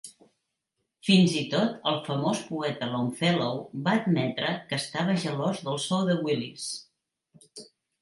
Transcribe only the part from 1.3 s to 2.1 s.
i tot el